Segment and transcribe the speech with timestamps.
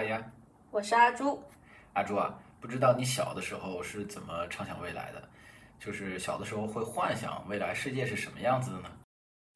[0.00, 0.18] 阿丫。
[0.70, 1.38] 我是阿朱。
[1.92, 5.22] 阿朱啊，不知道你小的时候是怎么畅想未来的？
[5.78, 8.88] 就是小的时候会幻想未来世界是什么样子的呢？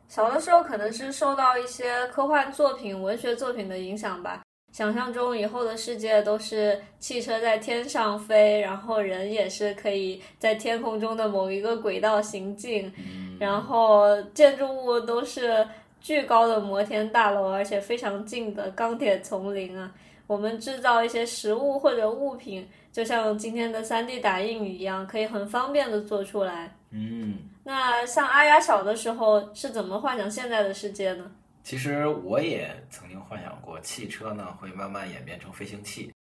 [0.07, 12.93] 小的时候可能是受到一些科幻作品、文学作品的影响吧，想象中以后的世界都是汽车在天上飞，然后人也是可以在天空中的某一个轨道行进，
[13.41, 15.67] 然后建筑物都是
[16.03, 19.91] 巨高的摩天大楼，而且非常近的钢铁丛林啊。
[20.27, 26.77] 我们制造一些食物或者物品，就像今天的 3D 打印一样，可以很方便的做出来。
[26.91, 31.31] 嗯，那像阿雅小的时候是怎么幻想现在的世界呢？
[31.63, 36.13] 其实我也曾经幻想过汽车呢会慢慢演变成飞行器。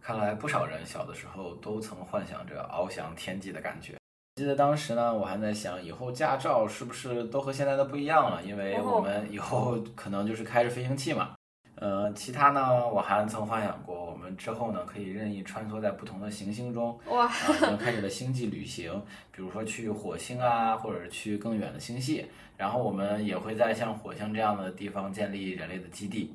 [0.00, 3.94] 看来不少人小的时候都曾幻想着翱翔天际的感觉。
[4.36, 8.42] 记得当时呢，我还在想，以后驾照是不是都和现在的不一样了？
[8.42, 11.34] 因为我们以后可能就是开着飞行器嘛。
[11.76, 17.28] 呃，其他呢，我还曾幻想过，我们之后呢可以任意穿梭在不同的行星中，哇，
[17.62, 18.92] 我们开始了星际旅行，
[19.32, 22.24] 比如说去火星啊，或者去更远的星系，
[22.56, 26.32] 然后我们也会在像火星这样的地方建立人类的基地，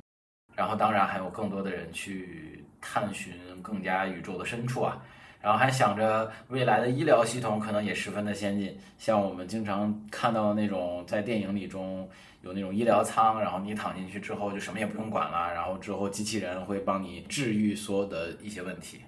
[0.56, 5.02] 然后当然还有更多的人去探寻更加宇宙的深处啊，
[5.42, 12.08] 然后还想着未来的医疗系统可能也十分的先进，像我们经常看到的那种在电影里中。
[12.42, 19.02] 有那种医疗舱，然后你躺进去之后就什么也不用管了，然后之后机器人会帮你治愈所有的一些问题。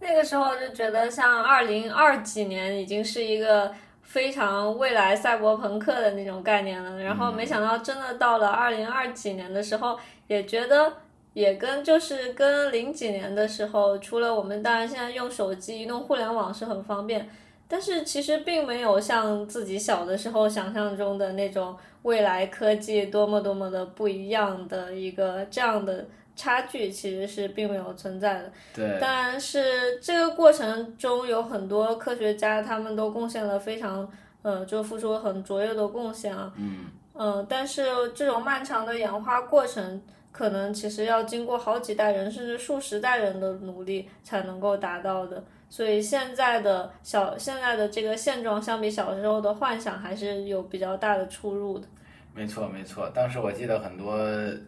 [0.00, 10.92] 那个时候就觉得像二零二几年已经是一个非常未来赛博朋克的那种概念了，然后没想到真的到了二零二几年的时候，也觉得
[11.34, 17.28] 也跟就是跟零几年的时候，除了我们当然现在用手机、移动互联网是很方便。
[17.68, 28.50] 但是其实并没有像自己小的时候想象中的那种未来科技多么多么的不一样的一个这样的差距，其实是并没有存在的。
[28.74, 28.96] 对。
[29.00, 36.50] 但是这个过程中有很多科学家，他们都贡献了非常呃，就付出了很卓越的贡献啊。
[36.56, 36.86] 嗯。
[37.14, 40.00] 嗯，但是这种漫长的演化过程，
[40.30, 45.42] 可能其实要经过好几代人甚至数十代人的努力才能够达到的。
[45.70, 51.86] 所以现在的小现在的这个现状，相比小时候的幻想，还是有比较大的出入的。
[52.34, 53.10] 没错，没错。
[53.10, 54.16] 当时我记得很多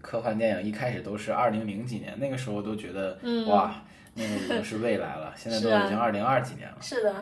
[0.02, 3.18] 科幻电影一开始都是二零零几年，那个时候都觉得
[3.48, 3.74] 哇，
[4.14, 5.32] 那个已经是未来了。
[5.36, 6.76] 现在都已经二零二几年了。
[6.80, 7.14] 是的。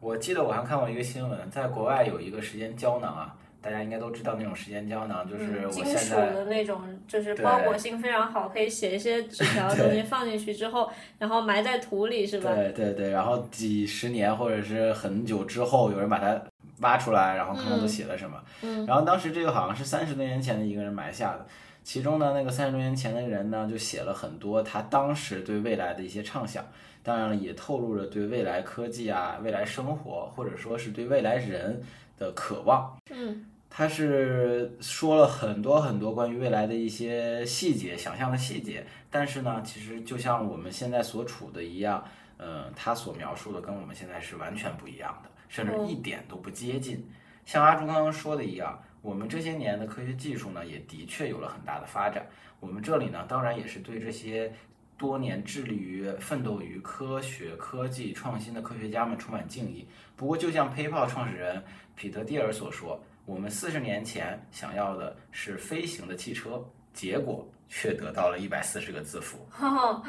[0.00, 3.34] 我记得我还看过一个新闻，在国外有一个时间胶囊啊。
[3.60, 10.88] 大家应该都知道那种时间胶囊，就是我现在的那种，就是包裹性非常好，可以写一些 纸条东西放进去之后，
[11.18, 12.54] 然后埋在土里，是吧？
[12.54, 16.40] 对对对，然后几十年或者是很久之后，有人把它
[16.82, 18.40] 挖出来，然后看看都写了什么。
[18.62, 18.86] 嗯。
[18.86, 21.44] 然后当时这个好像是三十多年前的一个人埋下的，
[21.82, 26.64] 其中呢，那个三十多年前的人呢，就写了很多他当时对未来的一些畅想，
[27.02, 31.82] 当然了，也透露着对未来科技啊、未来生活，或者说是对未来人。
[32.18, 38.86] 的渴望，嗯，他是说了很多很多关于未来的一些细节，想象的细节。
[39.10, 42.04] 但是呢，其实就像我们现在所处的一样，
[42.36, 47.08] 嗯，他所描述的跟我们现在是完全不一样的，甚至一点都不接近。
[47.46, 52.26] 像阿朱刚刚说的一样，我们这些年的科学技术呢，也的确有了很大的发展。
[52.60, 54.52] 我们这里呢，当然也是对这些
[54.98, 59.88] 多年致力于奋斗于科学科技创新的科学家们充满敬意。
[60.16, 61.64] 不过，就像 PayPal 创始人。
[62.00, 69.38] 彼得蒂尔所说：“我们四十年前想要的是飞行的汽车，结果却得到了一百四十个字符。”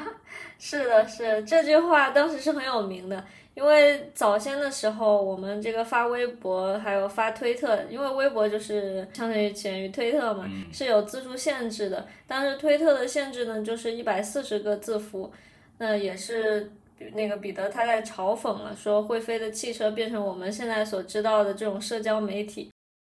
[0.58, 12.06] 是的，是这句话当时是很有名的，因为早先的时候，我们这个发微博还有发推特，因为微博就是相当于起源于推特嘛，是有字数限制的。
[12.26, 15.32] 但是推特的限制呢，就是一百四十个字符，
[15.78, 16.72] 那也是。
[17.14, 22.70] 那个彼得他在嘲讽了，说会飞的汽车变成我们现在所知道的这种社交媒体。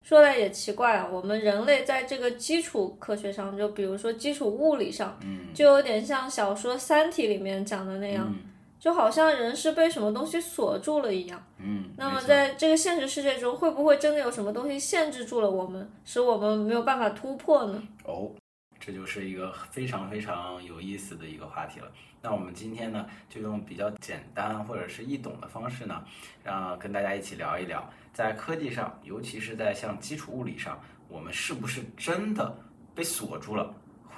[0.05, 8.31] 说来也奇怪啊，我们人类在这个基础科学上，就比如说基础物理上，嗯就有点像小说《三体》里面讲的那样，
[8.79, 11.43] 就好像人是被什么东西锁住了一样。
[11.57, 17.81] 嗯，那么在这个现实世界中，会不会真的有什么东西限制住了我们，使我们没有办法突破呢？
[18.03, 18.29] 哦。
[18.77, 21.87] 这就是一个非常非常有意思的一个话题了。
[22.21, 26.03] 那我们今天呢，就用比较简单或者是易懂的方式呢，
[26.43, 30.79] 让跟大家一起聊一聊，在科技上，尤其是在像基础物理上，
[31.09, 32.57] 我们是不是真的
[32.95, 33.75] 被锁住了？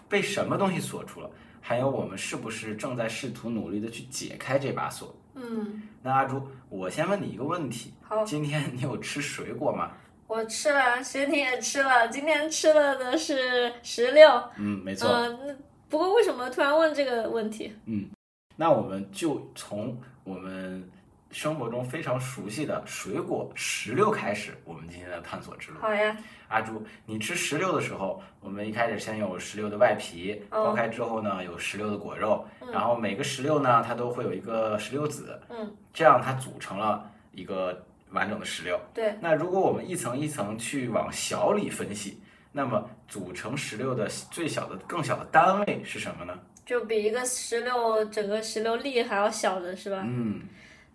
[0.08, 1.28] 被什么东西锁住了？
[1.60, 5.20] 还有我们是不是正在试图努力的去解开这把锁？
[5.34, 7.92] 嗯，那阿朱，我先问你一个问题。
[8.04, 9.92] 好，今天你有吃水果吗？
[10.28, 12.08] 我吃了，雪婷也吃了。
[12.10, 14.30] 今天吃了的是石榴。
[14.58, 15.10] 嗯，没错。
[15.10, 15.58] 嗯，
[15.90, 17.74] 不过为什么突然问这个问题？
[17.86, 18.08] 嗯
[18.56, 20.88] 那我们就从我们
[21.32, 25.80] 生活中非常熟悉的水果石榴开始，我们今天的探索之路。
[25.80, 26.16] 好呀，
[26.48, 38.80] 阿朱，你吃石榴的时候，我们一开始先有石榴的外皮，哦剥开之后呢，有石榴的果肉，嗯然后每个石榴呢，它都会有一个石榴籽，嗯，这样它组成了一个完整的石榴。
[38.94, 42.22] 对，那如果我们一层一层去往小里分析，
[42.52, 46.40] 那么组成石榴的最小的、更小的单位是什么呢？
[46.66, 50.04] 就比一个石榴整个石榴粒还要小的是吧？
[50.06, 50.42] 嗯，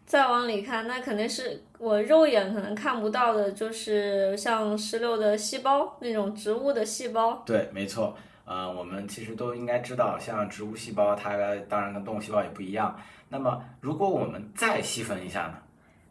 [0.04, 7.42] 再往里看，那肯定是我肉眼可能看不到的，就是像石榴的细胞那种植物的细胞。
[7.46, 8.16] 对，没错。
[8.44, 11.30] 呃，我们其实都应该知道，像植物细胞，它
[11.68, 12.94] 当然跟动物细胞也不一样。
[13.28, 15.54] 那么，如果我们再细分一下呢？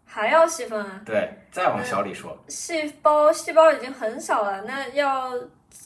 [0.05, 5.31] 还要细分啊，对，再往小里说，细胞细胞已经很小了，那要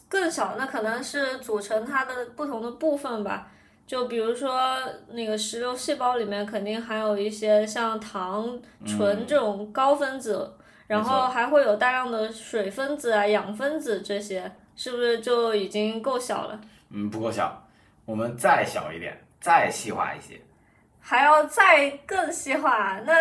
[0.07, 3.51] 更小，那可能是组成它的不同的部分吧。
[3.87, 4.79] 就比如说
[5.09, 10.51] 那个石榴细胞里面肯定含有一些像糖、醇这种高分子，
[10.87, 16.59] 然后还会有大量的水分子啊、氧分子这些，是不是就已经够小了？
[16.89, 17.67] 嗯，不够小，
[18.05, 20.39] 我们再小一点，再细化一些。
[20.99, 23.13] 还要再更细化，那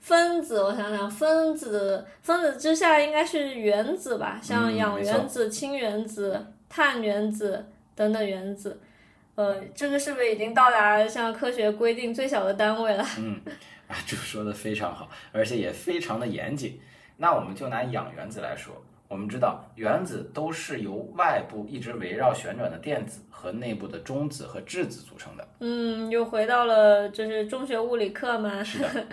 [0.00, 7.64] 分子我想想，分子分子之下应该是原子吧，像嗯氧原子、氢原子、碳原子
[7.94, 8.80] 等等原子。
[9.34, 13.04] 呃，这个是不是已经到达像科学规定最小的单位了？
[13.18, 13.40] 嗯
[13.88, 16.80] 啊，这 说的非常好，而且也非常的严谨。
[17.16, 18.74] 那我们就拿氧原子来说，
[19.08, 25.48] 我们知道原子都是由外部一直围绕旋转的电子和内部的中子和质子组成的。
[25.60, 28.62] 嗯，又回到了就是中学物理课嘛。
[28.64, 29.06] 是的，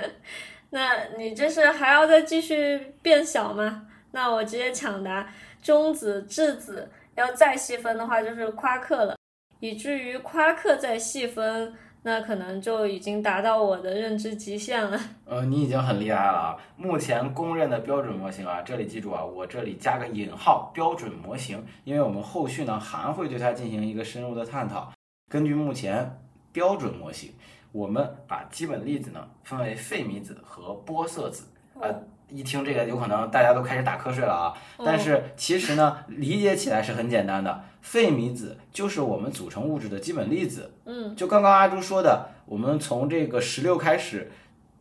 [0.69, 3.87] 那你这是还要再继续变小吗？
[4.11, 5.27] 那我直接抢答，
[5.61, 9.17] 中子、质子要再细分的话就是夸克了，
[9.59, 11.73] 以至于夸克再细分，
[12.03, 14.99] 那可能就已经达到我的认知极限了。
[15.25, 16.57] 呃，你已经很厉害了啊！
[16.77, 24.91] 目前公认的标准模型啊，这里记住啊，我这里加个引号，标准模型，因为我们后续呢还会对它进行一个深入的探讨。
[25.29, 26.19] 根据目前
[26.53, 27.33] 标准模型，
[27.71, 31.43] 我们把基本粒子呢分为费米子和玻色子。
[31.79, 31.93] 呃，
[32.29, 34.53] 一听这个，有可能大家都开始打瞌睡了啊。
[34.83, 37.63] 但是其实呢，理解起来是很简单的。
[37.81, 40.73] 费米子就是我们组成物质的基本粒子。
[40.85, 44.29] 嗯，就刚刚阿朱说的，我们从这个十六开始，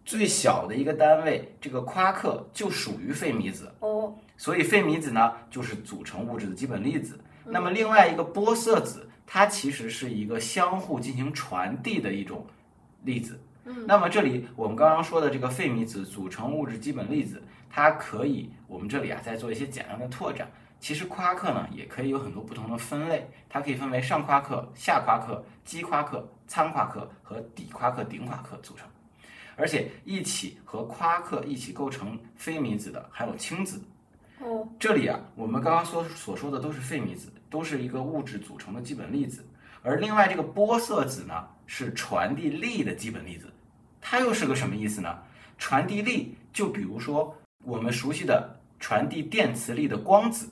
[0.04, 3.72] 最小的一个单位，这个夸克就属于费米子。
[3.78, 7.20] 哦，所以费米子呢，就是组成物质的基本粒子。
[7.44, 12.44] 那么另外一个玻色子，它其实是一个相互进行传递的一种
[13.04, 13.38] 粒子。
[13.68, 20.48] 嗯，那么这里我们刚刚说的这个费米子组成物质基本粒子，它可以，我们这里啊再做一些简单的拓展。
[20.78, 28.86] 其实夸克呢也可以有很多不同的分类，它可以分为上夸克、下夸克、基夸克、参夸克和底夸克、顶夸克组成。
[29.56, 33.82] 而且一起和夸克一起构成非米子的还有氢子。
[34.38, 39.44] 哦，这里啊，我们刚刚所所说的都是费米子，都是一个物质组成的基本粒子。
[39.82, 43.50] 而另外这个玻色子呢，是传递力的基本粒子。
[44.08, 45.18] 它又是个什么意思呢？
[45.58, 50.48] 传递力，就比如说我们熟悉的传递电磁力的光子，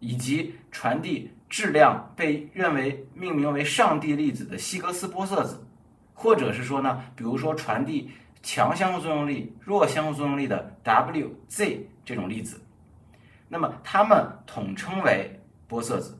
[0.00, 5.62] 以及传递质量被认为命名为上帝粒子的希格斯玻色子，
[6.14, 8.10] 或者是说呢，比如说传递
[8.42, 12.58] 强相互作用力、弱相互作用力的 W、Z 这种粒子。
[13.46, 16.18] 那么它们统称为玻色子。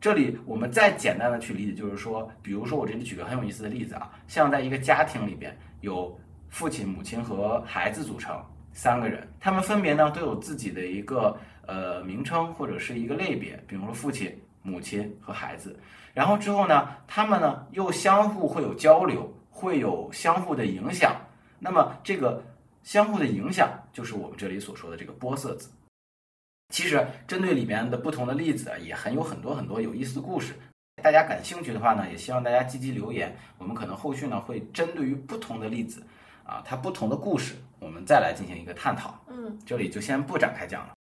[0.00, 6.16] 这里我们再简单的去理解，就是说，比如说我这里举个很有意思的例子啊，像在一个家庭里边有
[6.48, 8.40] 父亲、母亲和孩子组成
[8.72, 11.36] 三个人，他们分别呢都有自己的一个
[11.66, 15.76] 呃名称或者是一个类别，比如说父亲、母亲和孩子。
[16.12, 21.16] 然后之后呢，他们呢又相互会有交流，会有相互的影响。
[21.58, 22.42] 那么这个
[22.82, 25.70] 相互的影响，就是我们这里所说的这个玻色子。
[26.68, 30.54] 其实针对里面的不同的例子啊，也很有很多很多有意思的故事。
[31.02, 33.36] 大家感兴趣的话呢，也希望大家积极留言。
[33.58, 36.02] 我们可能后续呢会针对于不同的例子
[36.44, 39.14] 啊，它不同的故事，我们再来进行一个探讨。
[39.28, 40.92] 嗯，这里就先不展开讲了。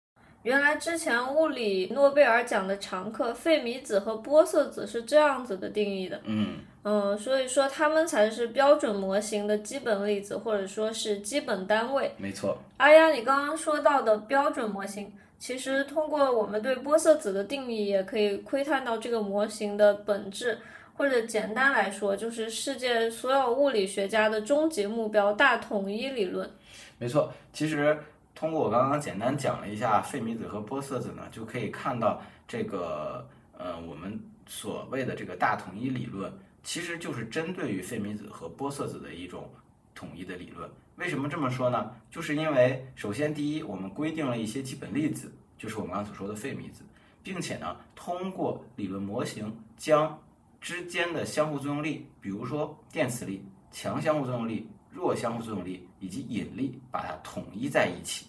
[0.42, 6.21] 原来之前物理诺贝尔奖的常客费米子和玻色子是这样子的定义的。
[6.25, 12.12] 嗯，嗯，所以说它们才是标准模型的基本粒子，或者说是基本单位。
[12.18, 12.59] 没错。
[12.76, 15.11] 阿呀，你刚刚说到的标准模型，
[15.45, 20.59] 其实通过我们对玻色子的定义，也可以窥探到这个模型的本质，
[20.95, 26.51] 或者简单来说，就是世界所有物理学家的终极目标——大统一理论。
[26.97, 27.95] 没错，其实
[28.35, 36.33] 通过我刚刚简单讲了一下费米子和玻色子呢，就可以看到这个呃，我们所谓的这个大统一理论，
[36.63, 39.51] 其实就是针对于费米子和玻色子的一种
[39.95, 40.67] 统一的理论。
[40.97, 41.91] 为什么这么说呢？
[42.11, 46.83] 就是因为首先第一，我们规定了一些基本粒子，就是我们刚刚所说的费米子，
[47.23, 50.17] 并且呢，通过理论模型将
[50.61, 58.29] 之间的相互作用力，比如说电磁力、强相互作用力、弱相互作用力以及引力，把它统一在一起。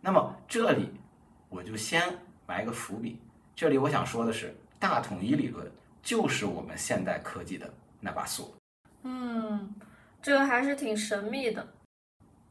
[0.00, 0.90] 那么这里
[1.48, 2.02] 我就先
[2.46, 3.16] 埋个伏笔，
[3.54, 5.70] 这里我想说的是，大统一理论
[6.02, 8.52] 就是我们现代科技的那把锁。
[9.04, 9.72] 嗯，
[10.20, 11.64] 这个还是挺神秘的。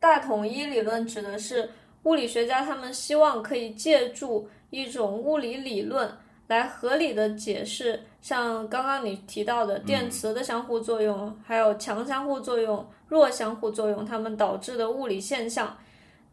[0.01, 1.69] 大统一理论指的是
[2.03, 6.11] 物理学家他们希望可以借助一种物理理论
[6.47, 15.77] 来合理的解释，像刚刚你提到的电磁的相互作用，还有强相互作用、弱相互作用，它们导致的物理现象。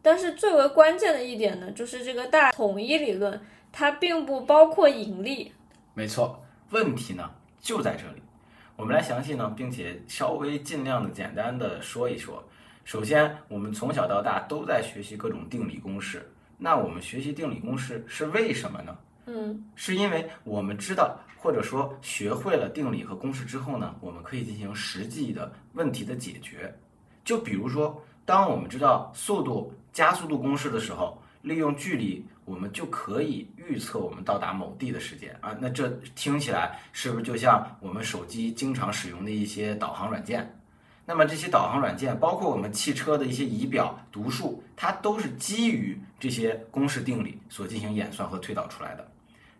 [0.01, 3.39] 但是最为关键的一点呢，就是这个大统一理论，
[3.71, 5.53] 它并不包括引力。
[5.93, 7.29] 没错，问题呢
[7.61, 8.21] 就在这里。
[8.75, 12.43] 我们来详细呢，并且稍微尽量的简单的说一说。
[12.89, 16.27] 首先，我们从小到大都在学习各种定理公式。
[16.57, 18.97] 那我们学习定理公式是为什么呢？
[19.27, 26.75] 嗯，是因为我们知道，或者说学会了定理和公式之后呢，我们可以进行实际的问题的解决。
[27.23, 35.55] 就比如说，当我们知道速度加速度公式的时候，利用距离，我们就可以预测我们到达某地的时间啊。
[35.61, 40.51] 那这听起来是不是就像我们手机经常使用的一些导航软件？
[41.09, 49.03] 那么这些导航软件，包括我们汽车的一些仪表读数，它都是基于这些公式定理所进行演算和推导出来的。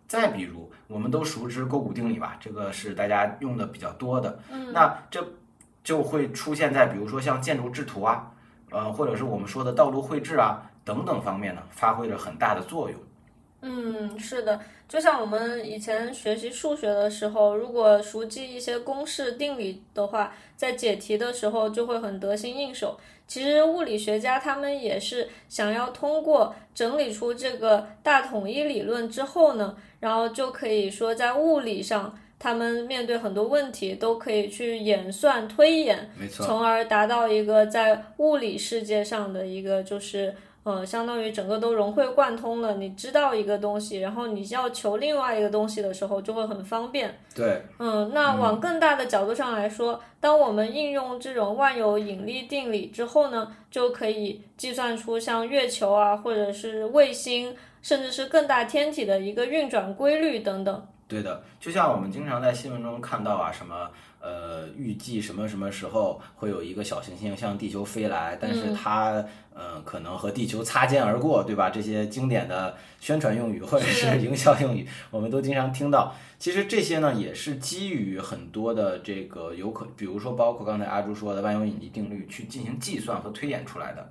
[0.07, 4.39] 再比如，我们都熟知勾股定理吧，这个是大家用的比较多的。
[4.51, 5.27] 嗯，那这
[5.83, 8.31] 就会出现在比如说像建筑制图啊，
[8.69, 12.99] 呃，或者是我们说的道路绘制啊等等方面呢，发挥着很大的作用。
[13.61, 22.97] 嗯，是的，就像我们以前学习数学的时候，如果熟记一些公式定理的话，在解题的时候就会很得心应手。
[23.27, 40.33] 其实物理学家他们也是想要通过整理出这个大统一理论之后呢，然后就可以说在物理上，他们面对很多问题都可以去演算推演，没错，从而达到一个在物理世界上的一个就是。
[40.69, 42.75] 呃，相当于整个都融会贯通了。
[42.75, 47.17] 你知道一个东西，然后你要求另外一个东西的时候，就会很方便。
[47.33, 60.87] 对，嗯，那往更大的角度上来说，当我们应用这种万有引力定理之后呢，就可以计算出像月球啊，或者是卫星，甚至是更大天体的一个运转规律等等。
[61.09, 63.89] 对的，就像我们经常在新闻中看到啊，什么
[64.21, 69.25] 呃，预计什么什么时候会有一个小行星向地球飞来，但是它
[69.55, 71.71] 呃可能和地球擦肩而过，对吧？
[71.71, 76.13] 这些经典的宣传用语或者是营销用语，我们都经常听到。
[76.37, 84.07] 其实这些呢，也是基于很多的这个有可，比如说包括刚才阿朱说的万有引力定律去进行计算和推演出来的。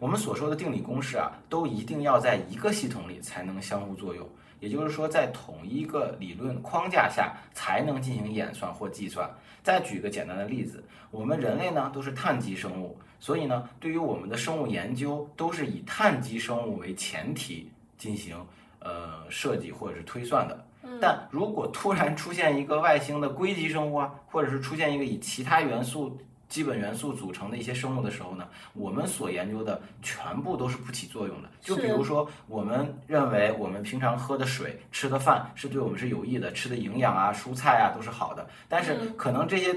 [0.00, 4.28] 我们所说的定理公式啊，都一定要在一个系统里才能相互作用。
[4.62, 9.28] 也就是说，在同一个理论框架下才能进行演算或计算。
[9.60, 18.36] 再举个简单的例子，我们人类呢都是碳基生物，所以呢，对于我们的生物研究都是以碳基生物为前提进行
[18.78, 20.64] 呃设计或者是推算的。
[21.00, 26.16] 但如果突然出现一个外星的硅基生物啊，或者是出现一个以其他元素。
[26.52, 31.48] 基本元素组成的一些生物的时候呢，我们所研究的全部都是不起作用的。
[31.62, 38.46] 就比如说，我们认为我们平常喝的水、吃的饭是对我们是有益的，吃的营养啊、蔬菜啊都是好的。
[38.68, 39.74] 但是可能这些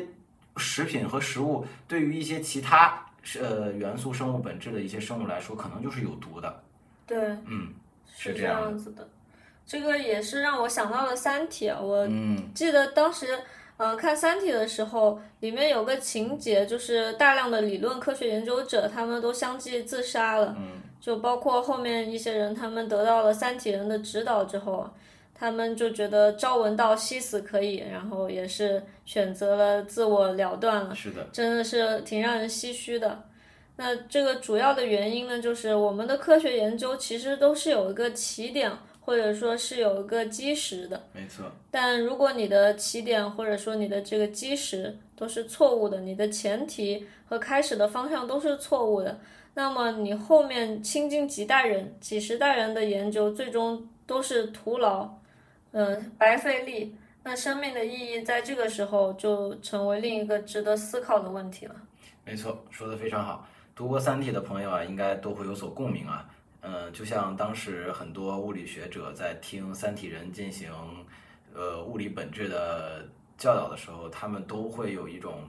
[0.58, 3.06] 食品和食物对于一些其他
[3.40, 6.62] 呃元素生物本质的一些生物来说，可能就是有毒的。
[7.08, 7.74] 对，嗯，
[8.06, 9.08] 是这样子的。
[9.66, 13.28] 这个也是让我想到了《三体》，我嗯记得当时。
[13.38, 13.44] 嗯，
[13.98, 20.56] 看《三体》的时候，里面有个情节，就是大量的理论科学研究者，他们都相继自杀了。
[20.58, 24.90] 嗯，就包括后面一些人，他们得到了三体人的指导之后，
[25.34, 30.96] 他们就觉得朝闻道夕死可以，然后也是选择了自我了断了。
[30.96, 33.24] 是的，真的是挺让人唏嘘的。
[33.76, 38.72] 那这个主要的原因呢，就是我们的科学研究其实都是有一个起点。
[39.06, 41.46] 或者说是有一个基石的，没错。
[41.70, 49.20] 但如果你的起点或者说你的这个基石都是错误的，你的前提和开始的方向都是错误的，
[49.54, 55.08] 那么你后面倾尽几代人、几十代人的研究，最终都是徒劳，
[55.72, 56.96] 嗯，白费力。
[57.24, 61.76] 那生命的意义在这个时候就成为另一个值得思考的问题了。
[62.24, 63.48] 没错，说的非常好。
[63.76, 66.28] 读过《三体》的朋友啊，应该都会有所共鸣啊。
[66.68, 70.72] 嗯，就像当时很多物理学者在听三体人进行
[71.54, 73.08] 呃物理本质的
[73.38, 75.48] 教导的时候，他们都会有一种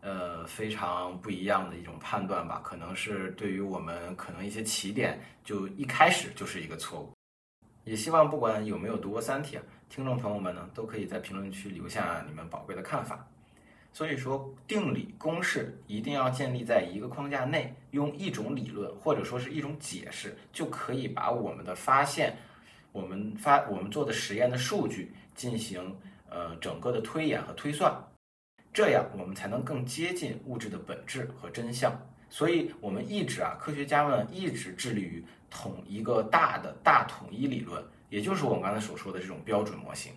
[0.00, 7.12] 呃非常不一样的一种判断吧，可能是对于我们可能一些起点就一开始就是一个错误。
[7.84, 13.28] 也希望不管有没有读过《三体》啊，听众朋友们呢都可以在评论区留下你们宝贵的看法。
[13.96, 22.36] 所以说，定理公式一定要建立在一个框架内，用一种理论或者说是一种解释，就可以把我们的发现、
[22.92, 25.96] 我们发我们做的实验的数据进行
[26.28, 27.90] 呃整个的推演和推算，
[28.70, 31.90] 这样我们才能更接近物质的本质和真相。
[32.28, 40.12] 所以，我们一直啊，科学家们一直致力于统一个大的大统一理论，也就是我们刚才所说的这种标准模型。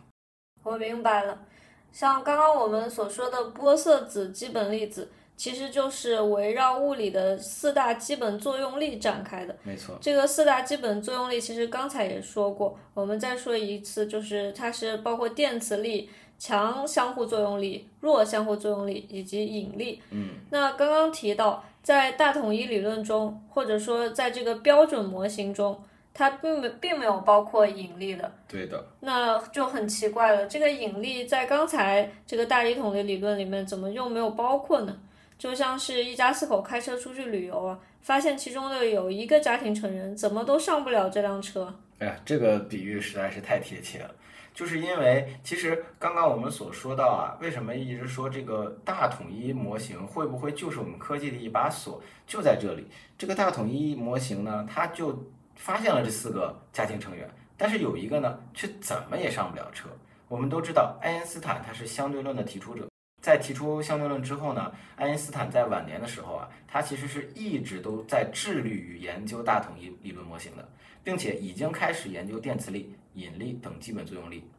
[0.64, 1.46] 我明白了。
[1.92, 9.56] 像刚刚我们所说的玻色子基本粒子，其实就是围绕物理的四大基本作用力展开的。
[9.64, 20.02] 没错，这个四大基本作用力其实刚才也说过，我们再说一次，就是它是包括电磁力、强相互作用力、弱相互作用力以及引力。
[20.12, 25.82] 嗯，那刚刚提到，在大统一理论中，或者说在这个标准模型中。
[26.20, 30.46] 它并没并没有包括引力的，对的，那就很奇怪了。
[30.48, 35.00] 这个引力在刚才这个大一统的理论里面，怎么又没有包括呢？
[35.38, 41.74] 就像是一家四口开车出去旅游啊，发现其中的有一个家庭成员怎么都上不了这辆车。
[42.00, 44.12] 哎呀，这个比喻实在是太贴切了。
[44.54, 52.02] 就是因为其实刚刚我们所说到啊，为什么一直说这个大统一模型会不会就是我们科技的一把锁？
[52.28, 52.86] 就在这里，
[53.18, 55.18] 这个大统一模型呢，它就。
[55.60, 59.90] 发现了这四个家庭成员，但是有一个呢，却怎么也上不了车。
[60.30, 62.88] 我们都知道，爱因斯坦他是相对论的提出者，
[63.22, 70.66] 在提出相对论之后呢，爱因斯坦在晚年的时候啊，他其实是一直都在致力于研究大统一理论模型的，
[71.04, 74.50] 并且已经开始研究电磁力、引力等基本作用力。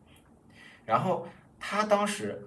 [0.85, 1.27] 然后
[1.59, 2.47] 他当时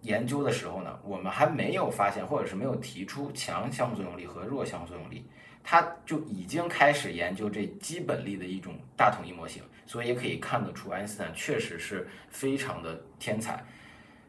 [0.00, 5.24] 研究的时候呢，我们还没有发现，或者是没有提出强相互作用力和弱相互作用力。
[5.64, 13.64] 他就已经开始研究这基本力的一种大统一模型，所以也可以看得出爱因斯坦确实是非常的天才。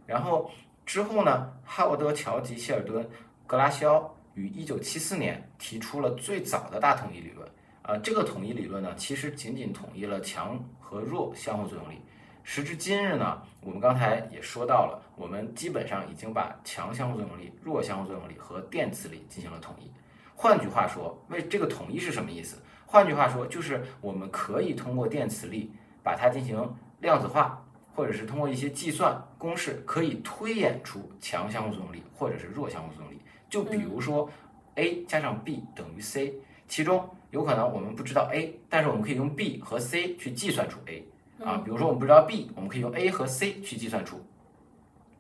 [0.07, 0.49] 然后
[0.85, 3.05] 之后呢，哈沃德、乔吉、希尔顿、
[3.45, 7.45] 格拉肖于一九七四年提出了最早的大统一理论。
[7.81, 12.01] 啊，这个统一理论呢，其实仅仅统一了强和弱相互作用力。
[12.43, 19.91] 时至今日呢，我们刚才也说到了，我们基本上已经把强相互作用力、弱相互作用力和电磁力进行了统一。
[20.35, 22.57] 换句话说，为这个统一是什么意思？
[22.85, 25.71] 换句话说，就是我们可以通过电磁力
[26.03, 26.57] 把它进行
[26.99, 33.19] 量子化，或者是通过一些计算公式，可以推演出强相互作用力或者是弱相互作用力。
[33.49, 34.29] 就比如说
[34.75, 36.33] ，A 加上 B 等于 C，
[36.67, 41.07] 其中有可能我们不知道 A，但是我们可以用 B 和 C 去计算出 A
[41.43, 41.57] 啊。
[41.63, 44.21] 比如说我们不知道 B，我们可以用 A 和 C 去计算出。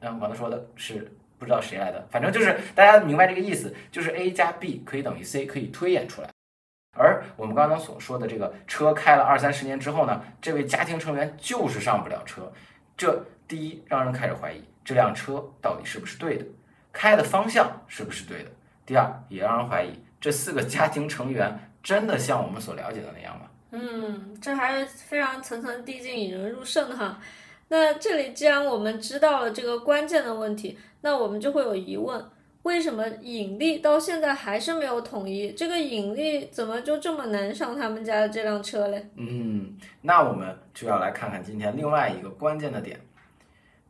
[0.01, 1.11] 嗯，刚才说的是。
[1.37, 6.29] 不知道谁来的，反正就是大家明白这个意思，就是 A 加 B 可以等于 C，可以推演出来。
[6.97, 12.51] 而我们刚刚所说的这个车开了二三十年之后呢，这位家庭成员就是上不了车。
[12.95, 16.45] 这第一让人开始怀疑这辆车到底是不是对的，
[16.93, 18.51] 开的方向是不是对的。
[18.85, 23.47] 第二也让人怀疑这四个家庭成员真的像我们所了解的那样吗？
[23.71, 27.19] 嗯，这还是非常层层递进、引人入胜哈。
[27.67, 32.23] 那这里既然我们知道了这个关键的问题，那我们就会有疑问：
[32.61, 35.51] 为什么引力到现在还是没有统一？
[35.53, 39.09] 这个引力怎么就这么难上他们家的这辆车嘞？
[39.15, 42.99] 嗯，那我们就要来看看今天另外一个关键的点。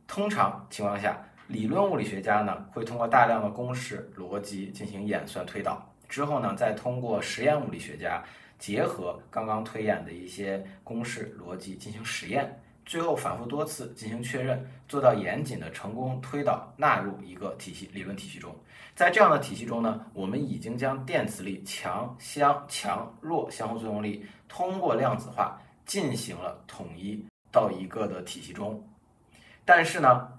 [0.07, 8.23] 通常情况下，理论物理学家呢会通过大量的公式、逻辑进行演算推导，之后呢再通过实验物理学家
[8.57, 12.61] 结合刚刚推演的一些公式、逻辑进行实验。
[12.85, 18.55] 最后反复多次进行确认，做到严谨的成功推导纳入一个体系理论体系中。
[18.93, 27.21] 在这样的体系中呢，我们已经将电磁力强相强弱相互作用力通过量子化进行了统一
[27.51, 28.81] 到一个的体系中。
[29.65, 30.29] 但是呢，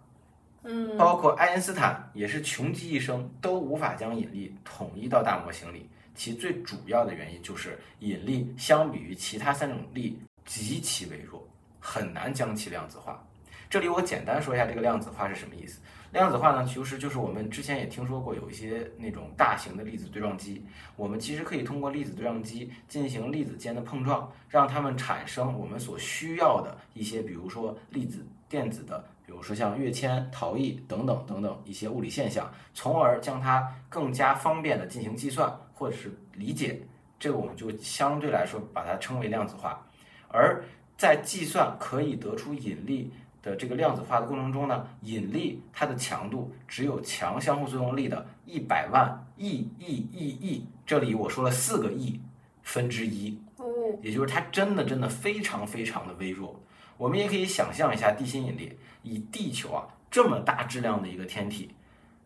[0.62, 5.90] 嗯，包括爱因斯坦也是穷极一生都无法将引力统一到大模型里。
[6.14, 11.46] 其最主要的原因就是引力相比于其他三种力极其微弱。
[11.86, 13.24] 很难将其量子化。
[13.70, 15.80] 这里我简单说一下这个量子化是什么意思。
[16.12, 20.64] 量子化呢，其实就是我们之前也听说过有一些那种大型的粒子对撞机，
[20.96, 36.80] 我们其实可以通过粒子对撞机进行粒子间的碰撞，让它们产生我们所需要的一些，比如说粒子电子的，比如说像跃迁、逃逸等等等等一些物理现象，从而将它更加方便的进行计算或者是理解。
[37.18, 39.84] 这个我们就相对来说把它称为量子化，
[40.28, 40.64] 而。
[40.96, 43.10] 在计算可以得出引力
[43.42, 52.20] 的这个量子化的过程中呢，引力它的强度只有强相互作用力的一百万亿亿亿亿，这里我说了四个亿
[52.62, 53.64] 分之一，哦，
[54.02, 56.60] 也就是它真的真的非常非常的微弱。
[56.96, 61.74] 我们也可以想象一下地心引力，以地球啊这么大质量的一个天体，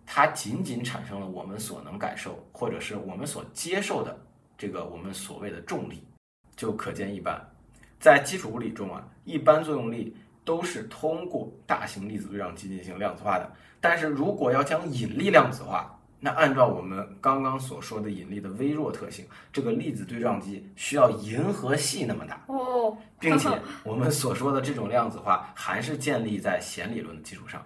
[0.07, 4.17] 它仅仅产生了我们所能感受或者是我们所接受的
[4.57, 6.05] 这个我们所谓的重力，
[6.55, 7.50] 就可见一斑。
[8.01, 13.49] 在基础物理中啊，一般作用力都是通过大型粒子对撞机进行量子化的。
[13.81, 22.43] 但是如果要将引力量子化，那按照我们刚刚所说的引力的微弱特性，这个粒子对撞机需要银河系那么大。
[22.49, 23.49] 哦，并且
[23.85, 27.65] 我们所说的这种量子化还是建立在弦理论的基础上。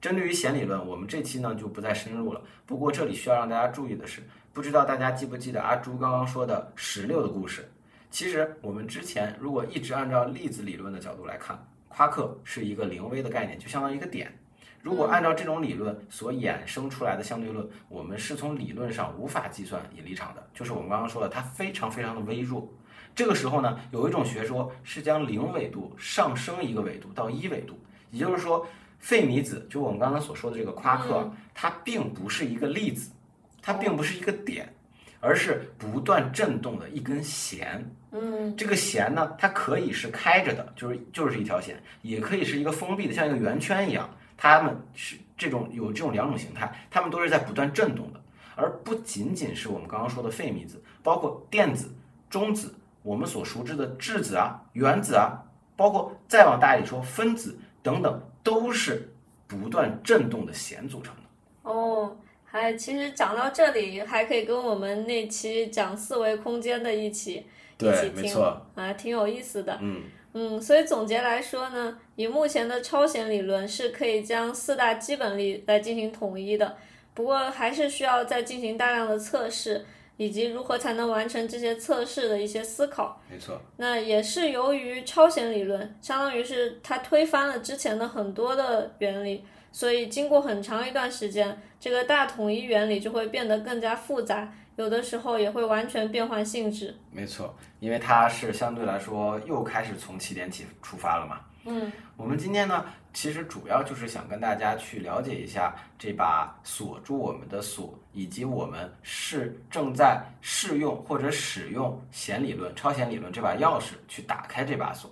[0.00, 2.42] 针对于弦理论，我们这期呢就不再深入了。
[2.66, 7.69] 不过这里需要让大家注意的是，不知道大家记不记得阿朱刚刚说的石榴的故事？
[8.10, 11.56] 其实我们之前如果一直按照粒子理论的角度来看，
[11.88, 14.36] 夸克是一个零微的概念，就相当于一个点。
[14.82, 22.66] 如果按照这种理论所衍生出来的相对论，我们是从理论上无法计算引力场的，就是我们刚刚说的，它非常非常的微弱。
[23.14, 27.78] 这个时候呢，有一种学说是将零纬度上升一个纬度到一纬度，
[28.10, 28.66] 也就是说，
[28.98, 33.12] 费米子就我们刚刚所说的这个夸克，它并不是一个粒子，
[33.60, 34.72] 它并不是一个点，
[35.20, 37.84] 而是不断震动的一根弦。
[38.12, 44.08] 嗯，这个弦呢，它可以是开着的，就是就是一条弦，也可以是一个封闭的，像一个圆圈一样。
[44.36, 48.20] 它们是这种有这种两种形态，它们都是在不断震动的，
[48.56, 51.94] 而不仅仅是我们刚刚说的费米子，包括电子、
[52.30, 55.38] 中子，我们所熟知的质子啊、原子啊，
[55.76, 59.12] 包括再往大里说分子等等，都是
[59.46, 61.70] 不断震动的弦组成的。
[61.70, 62.16] 哦，
[62.50, 67.46] 还其实讲到这里，还可以跟我们那期讲四维空间的一起
[67.78, 68.36] 一起听，
[68.74, 69.78] 啊，挺有意思的。
[69.80, 76.76] 嗯，嗯，所以总结来说呢，以目前的超弦理论是可以将四大基本力来进行统一的，
[77.14, 79.86] 不过还是需要再进行大量的测试，
[80.16, 83.22] 以及如何才能完成这些测试的一些思考。
[83.30, 96.94] 没错，那也是由于超弦理论，相当于是它推翻了之前的很多的原理，所以经过很长一段时间，这个大统一原理就会变得更加复杂，有的时候也会完全变换性质。
[97.10, 101.40] 没错，因为它是相对来说又开始从起点起出发了嘛。
[101.66, 115.10] 嗯，我们今天呢，其实主要就是想跟大家去了解一下这把锁住我们的锁，以及我们是正在试用或者使用弦理论、超弦理论这把钥匙去打开这把锁。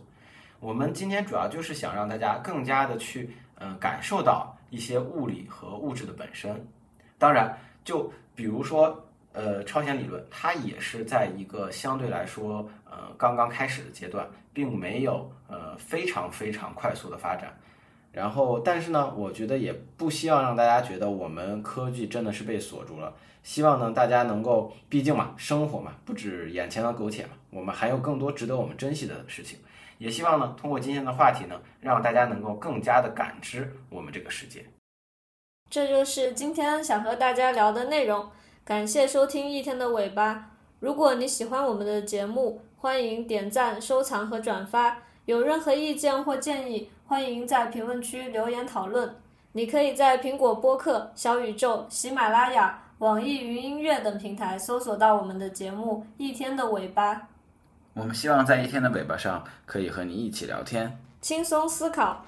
[0.59, 6.67] 我们今天主要就是想让大家更加的去，嗯、感受到一些物理和物质的本身。
[7.19, 17.53] 当然，就比如说，呃，超弦理论，它也是在一个相对来说，呃，刚刚开始的阶段，并没有呃非常非常快速的发展。
[18.11, 23.15] 然后，但是呢，我觉得也不希望让大家觉得我们科技真的是被锁住了。
[23.43, 29.59] 希望呢，大家能够，毕竟嘛，生活嘛，不止眼前的苟且嘛，我们还有更多值得我们珍惜的事情。
[29.99, 34.65] 也希望呢，通过今天的话题呢，让大家能够更加的感知我们这个世界。
[35.69, 38.31] 这就是今天想和大家聊的内容。
[38.65, 40.53] 感谢收听一天的尾巴。
[40.81, 44.99] 如果你喜欢我们的节目，欢迎点赞、收藏和转发。
[45.25, 49.17] 有任何意见或建议，欢迎在评论区留言讨论。
[49.53, 57.15] 你可以在苹果播客、小宇宙、喜马拉雅、网易云音乐等平台搜索到我们的节目《一天的尾巴》，
[57.99, 60.97] 我们希望在一天的尾巴上可以和你一起聊天。
[61.21, 62.25] 轻松思考，